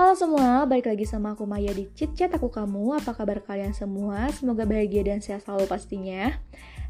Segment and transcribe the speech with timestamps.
[0.00, 2.96] Halo semua, balik lagi sama aku Maya di Chit Chat Aku Kamu.
[2.96, 4.32] Apa kabar kalian semua?
[4.32, 6.40] Semoga bahagia dan sehat selalu pastinya.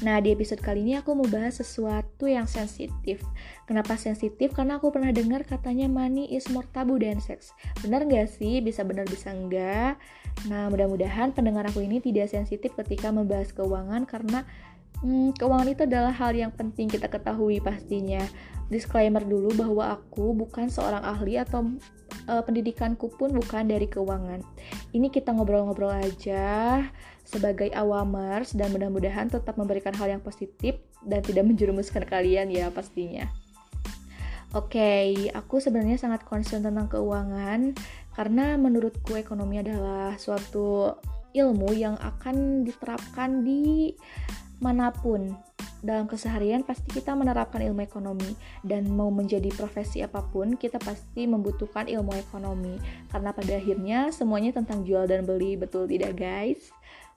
[0.00, 3.20] Nah, di episode kali ini aku mau bahas sesuatu yang sensitif.
[3.68, 4.56] Kenapa sensitif?
[4.56, 7.52] Karena aku pernah dengar katanya money is more tabu than sex.
[7.84, 8.64] Benar nggak sih?
[8.64, 10.00] Bisa benar, bisa enggak?
[10.48, 14.48] Nah, mudah-mudahan pendengar aku ini tidak sensitif ketika membahas keuangan karena
[15.02, 18.22] Hmm, keuangan itu adalah hal yang penting kita ketahui pastinya.
[18.70, 21.66] Disclaimer dulu bahwa aku bukan seorang ahli atau
[22.30, 24.40] uh, pendidikanku pun bukan dari keuangan.
[24.94, 26.80] Ini kita ngobrol-ngobrol aja
[27.24, 33.28] sebagai awamers dan mudah-mudahan tetap memberikan hal yang positif dan tidak menjerumuskan kalian ya pastinya.
[34.54, 37.74] Oke, okay, aku sebenarnya sangat concern tentang keuangan
[38.14, 40.94] karena menurutku ekonomi adalah suatu
[41.34, 43.90] ilmu yang akan diterapkan di
[44.58, 45.34] mana pun.
[45.84, 48.32] Dalam keseharian pasti kita menerapkan ilmu ekonomi.
[48.64, 52.80] Dan mau menjadi profesi apa pun kita pasti membutuhkan ilmu ekonomi.
[53.12, 56.72] Karena pada akhirnya semuanya tentang jual dan beli betul tidak guys?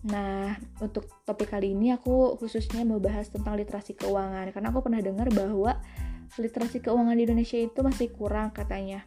[0.00, 4.52] Nah, untuk topik kali ini aku khususnya mau bahas tentang literasi keuangan.
[4.52, 5.76] Karena aku pernah dengar bahwa
[6.36, 9.04] literasi keuangan di Indonesia itu masih kurang katanya.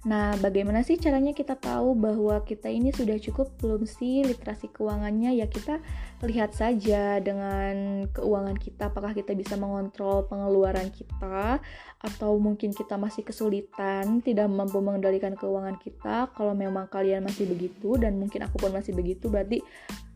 [0.00, 5.36] Nah, bagaimana sih caranya kita tahu bahwa kita ini sudah cukup belum sih literasi keuangannya?
[5.36, 5.76] Ya kita
[6.24, 11.60] lihat saja dengan keuangan kita apakah kita bisa mengontrol pengeluaran kita
[12.00, 16.32] atau mungkin kita masih kesulitan tidak mampu mengendalikan keuangan kita.
[16.32, 19.60] Kalau memang kalian masih begitu dan mungkin aku pun masih begitu, berarti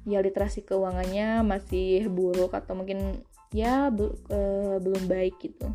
[0.09, 3.21] ya literasi keuangannya masih buruk atau mungkin
[3.53, 5.69] ya uh, belum baik gitu.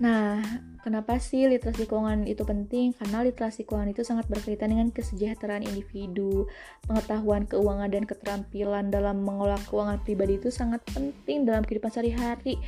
[0.00, 0.40] Nah,
[0.82, 2.92] kenapa sih literasi keuangan itu penting?
[2.92, 6.50] Karena literasi keuangan itu sangat berkaitan dengan kesejahteraan individu.
[6.84, 12.58] Pengetahuan keuangan dan keterampilan dalam mengolah keuangan pribadi itu sangat penting dalam kehidupan sehari-hari.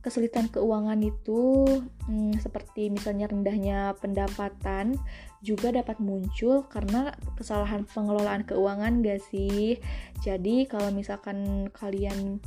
[0.00, 1.64] Kesulitan keuangan itu
[2.08, 4.96] hmm, seperti misalnya rendahnya pendapatan
[5.44, 9.76] juga dapat muncul karena kesalahan pengelolaan keuangan gak sih?
[10.24, 12.40] Jadi kalau misalkan kalian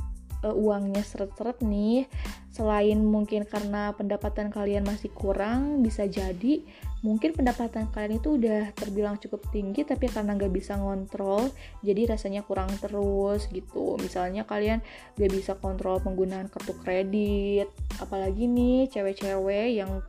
[0.44, 2.04] uh, uangnya seret-seret nih.
[2.52, 6.62] Selain mungkin karena pendapatan kalian masih kurang bisa jadi
[7.04, 11.52] mungkin pendapatan kalian itu udah terbilang cukup tinggi tapi karena nggak bisa ngontrol
[11.84, 13.96] jadi rasanya kurang terus gitu.
[13.98, 14.84] Misalnya kalian
[15.18, 20.04] gak bisa kontrol penggunaan kartu kredit apalagi nih cewek-cewek yang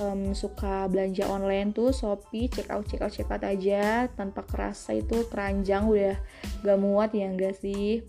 [0.00, 4.96] um, suka belanja online tuh Shopee check out check out check out aja tanpa kerasa
[4.96, 6.16] itu keranjang udah
[6.64, 8.02] gak muat ya enggak sih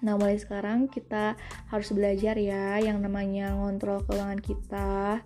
[0.00, 1.36] Nah, mulai sekarang kita
[1.68, 5.20] harus belajar ya yang namanya ngontrol keuangan kita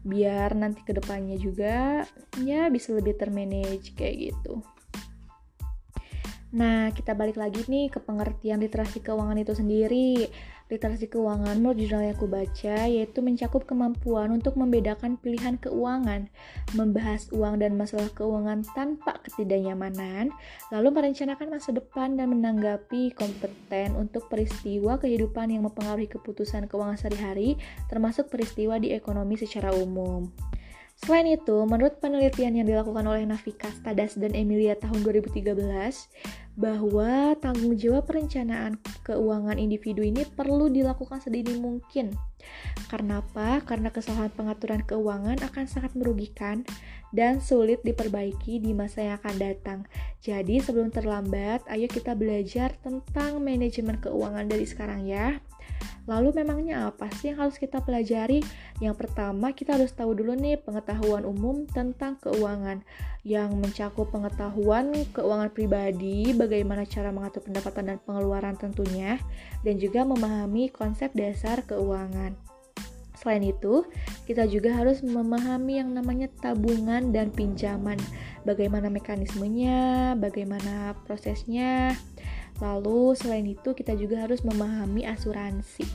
[0.00, 2.08] biar nanti ke depannya juga
[2.40, 4.64] ya bisa lebih termanage kayak gitu.
[6.50, 10.26] Nah, kita balik lagi nih ke pengertian literasi keuangan itu sendiri.
[10.66, 16.26] Literasi keuangan menurut jurnal yang aku baca yaitu mencakup kemampuan untuk membedakan pilihan keuangan,
[16.74, 20.34] membahas uang dan masalah keuangan tanpa ketidaknyamanan,
[20.74, 27.58] lalu merencanakan masa depan dan menanggapi kompeten untuk peristiwa kehidupan yang mempengaruhi keputusan keuangan sehari-hari,
[27.86, 30.30] termasuk peristiwa di ekonomi secara umum.
[31.00, 35.56] Selain itu, menurut penelitian yang dilakukan oleh Navika Stadas dan Emilia tahun 2013,
[36.60, 42.12] bahwa tanggung jawab perencanaan keuangan individu ini perlu dilakukan sedini mungkin.
[42.92, 43.64] Karena apa?
[43.64, 46.68] Karena kesalahan pengaturan keuangan akan sangat merugikan
[47.16, 49.78] dan sulit diperbaiki di masa yang akan datang.
[50.20, 55.40] Jadi, sebelum terlambat, ayo kita belajar tentang manajemen keuangan dari sekarang ya.
[56.08, 58.40] Lalu memangnya apa sih yang harus kita pelajari?
[58.80, 62.80] Yang pertama, kita harus tahu dulu nih pengetahuan umum tentang keuangan
[63.26, 69.20] yang mencakup pengetahuan keuangan pribadi, bagaimana cara mengatur pendapatan dan pengeluaran tentunya,
[69.60, 72.32] dan juga memahami konsep dasar keuangan.
[73.20, 73.84] Selain itu,
[74.24, 78.00] kita juga harus memahami yang namanya tabungan dan pinjaman.
[78.48, 81.92] Bagaimana mekanismenya, bagaimana prosesnya,
[82.60, 85.88] Lalu selain itu kita juga harus memahami asuransi.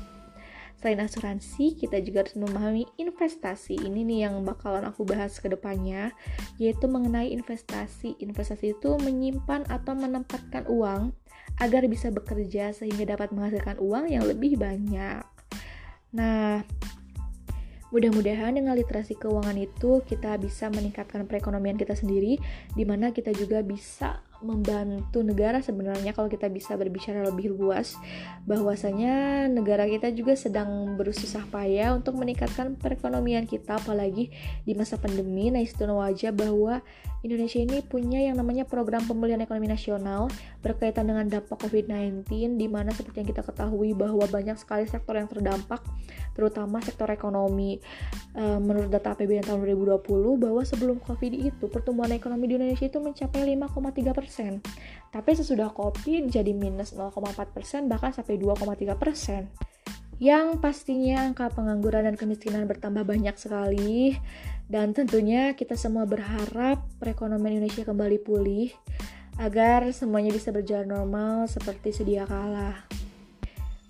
[0.82, 3.80] Selain asuransi, kita juga harus memahami investasi.
[3.80, 6.14] Ini nih yang bakalan aku bahas ke depannya,
[6.62, 8.20] yaitu mengenai investasi.
[8.22, 11.16] Investasi itu menyimpan atau menempatkan uang
[11.58, 15.24] agar bisa bekerja sehingga dapat menghasilkan uang yang lebih banyak.
[16.14, 16.62] Nah,
[17.94, 22.36] Mudah-mudahan dengan literasi keuangan itu kita bisa meningkatkan perekonomian kita sendiri,
[22.76, 27.98] di mana kita juga bisa membantu negara sebenarnya kalau kita bisa berbicara lebih luas
[28.46, 34.30] bahwasanya negara kita juga sedang bersusah payah untuk meningkatkan perekonomian kita apalagi
[34.62, 36.86] di masa pandemi nah itu wajah bahwa
[37.26, 40.30] Indonesia ini punya yang namanya program pemulihan ekonomi nasional
[40.62, 45.26] berkaitan dengan dampak COVID-19 di mana seperti yang kita ketahui bahwa banyak sekali sektor yang
[45.26, 45.82] terdampak
[46.38, 47.82] terutama sektor ekonomi.
[48.38, 50.06] E, menurut data APBN tahun 2020
[50.38, 54.35] bahwa sebelum COVID itu pertumbuhan ekonomi di Indonesia itu mencapai 5,3 persen.
[55.14, 59.48] Tapi sesudah COVID jadi minus 0,4 persen bahkan sampai 2,3 persen.
[60.16, 64.16] Yang pastinya angka pengangguran dan kemiskinan bertambah banyak sekali.
[64.66, 68.72] Dan tentunya kita semua berharap perekonomian Indonesia kembali pulih
[69.36, 72.88] agar semuanya bisa berjalan normal seperti sedia kala.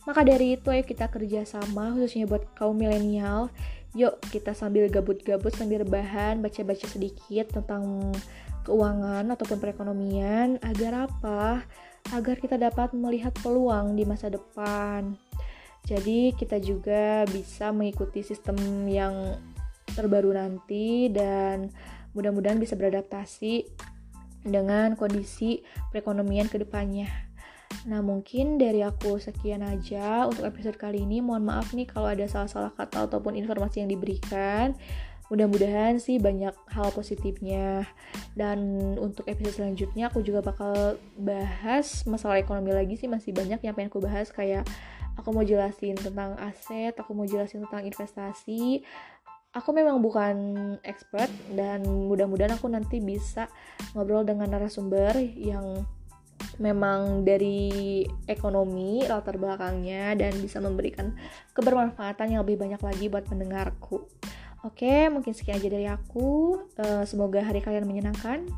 [0.06, 3.50] Maka dari itu ayo kita kerjasama khususnya buat kaum milenial
[3.96, 8.12] Yuk kita sambil gabut-gabut sambil rebahan baca-baca sedikit tentang
[8.68, 11.63] keuangan ataupun perekonomian agar apa?
[12.12, 15.16] Agar kita dapat melihat peluang di masa depan.
[15.88, 19.40] Jadi kita juga bisa mengikuti sistem yang
[19.96, 21.72] terbaru nanti dan
[22.12, 23.63] mudah-mudahan bisa beradaptasi
[24.44, 25.63] dengan kondisi
[25.96, 27.07] perekonomian ke depannya.
[27.85, 31.21] Nah mungkin dari aku sekian aja untuk episode kali ini.
[31.21, 34.73] Mohon maaf nih kalau ada salah-salah kata ataupun informasi yang diberikan.
[35.29, 37.85] Mudah-mudahan sih banyak hal positifnya.
[38.33, 43.73] Dan untuk episode selanjutnya aku juga bakal bahas masalah ekonomi lagi sih masih banyak yang
[43.77, 44.65] pengen aku bahas kayak
[45.15, 48.81] aku mau jelasin tentang aset, aku mau jelasin tentang investasi.
[49.55, 50.35] Aku memang bukan
[50.83, 53.47] expert dan mudah-mudahan aku nanti bisa
[53.95, 55.87] ngobrol dengan narasumber yang
[56.57, 61.16] memang dari ekonomi latar belakangnya dan bisa memberikan
[61.54, 64.06] kebermanfaatan yang lebih banyak lagi buat pendengarku.
[64.66, 66.57] Oke, mungkin sekian aja dari aku.
[66.81, 68.50] Uh, semoga hari kalian menyenangkan.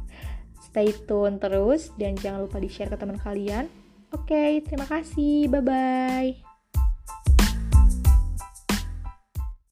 [0.64, 3.68] Stay tune terus dan jangan lupa di-share ke teman kalian.
[4.16, 5.52] Oke, terima kasih.
[5.52, 6.47] Bye bye.